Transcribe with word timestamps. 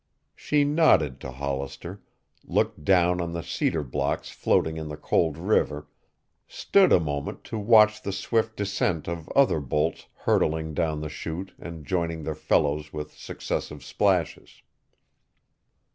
She 0.35 0.63
nodded 0.63 1.19
to 1.19 1.29
Hollister, 1.29 2.01
looked 2.43 2.83
down 2.83 3.21
on 3.21 3.33
the 3.33 3.43
cedar 3.43 3.83
blocks 3.83 4.31
floating 4.31 4.77
in 4.77 4.87
the 4.87 4.97
cold 4.97 5.37
river, 5.37 5.89
stood 6.47 6.91
a 6.91 6.99
moment 6.99 7.43
to 7.43 7.59
watch 7.59 8.01
the 8.01 8.11
swift 8.11 8.55
descent 8.57 9.07
of 9.07 9.29
other 9.35 9.59
bolts 9.59 10.07
hurtling 10.25 10.73
down 10.73 11.01
the 11.01 11.07
chute 11.09 11.53
and 11.59 11.85
joining 11.85 12.23
their 12.23 12.33
fellows 12.33 12.91
with 12.91 13.15
successive 13.15 13.83
splashes. 13.83 14.63